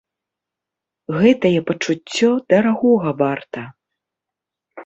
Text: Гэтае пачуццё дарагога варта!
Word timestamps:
Гэтае 1.19 1.59
пачуццё 1.71 2.31
дарагога 2.55 3.09
варта! 3.23 3.61